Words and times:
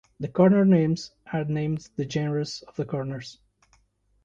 The 0.19 0.27
corner 0.29 0.65
names 0.65 1.11
are 1.31 1.43
named 1.45 1.87
the 1.95 2.09
genres 2.09 2.63
of 2.67 2.75
the 2.75 2.85
corners. 2.85 3.37